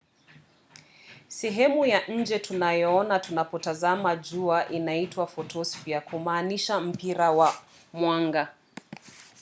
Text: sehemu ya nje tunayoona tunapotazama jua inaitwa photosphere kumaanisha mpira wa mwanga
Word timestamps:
sehemu 1.27 1.85
ya 1.85 2.07
nje 2.07 2.39
tunayoona 2.39 3.19
tunapotazama 3.19 4.15
jua 4.15 4.69
inaitwa 4.69 5.27
photosphere 5.27 6.01
kumaanisha 6.01 6.79
mpira 6.79 7.31
wa 7.31 7.53
mwanga 7.93 8.47